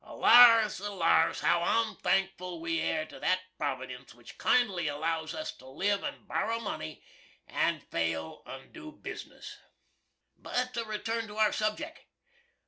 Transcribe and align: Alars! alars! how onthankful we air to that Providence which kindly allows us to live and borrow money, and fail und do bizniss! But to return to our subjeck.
Alars! 0.03 0.81
alars! 0.83 1.41
how 1.41 1.59
onthankful 1.61 2.59
we 2.59 2.79
air 2.81 3.05
to 3.05 3.19
that 3.19 3.41
Providence 3.55 4.15
which 4.15 4.39
kindly 4.39 4.87
allows 4.87 5.35
us 5.35 5.51
to 5.57 5.67
live 5.67 6.01
and 6.01 6.27
borrow 6.27 6.59
money, 6.59 7.03
and 7.45 7.83
fail 7.83 8.41
und 8.47 8.73
do 8.73 8.91
bizniss! 8.93 9.57
But 10.35 10.73
to 10.73 10.85
return 10.85 11.27
to 11.27 11.37
our 11.37 11.51
subjeck. 11.51 11.97